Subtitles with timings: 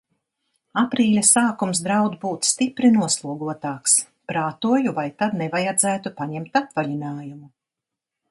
[0.81, 3.93] Aprīļa sākums draud būt stipri noslogotāks.
[4.33, 7.51] Prātoju, vai tad nevajadzētu paņemt atvaļinājumu.